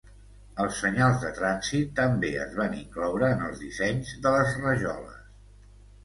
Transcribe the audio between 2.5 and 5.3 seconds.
van incloure en els dissenys de les rajoles.